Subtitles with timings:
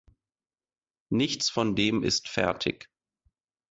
[1.11, 2.89] Nichts von dem ist fertig.